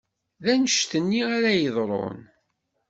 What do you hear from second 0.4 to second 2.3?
D annect-nni ara d-yeḍrun.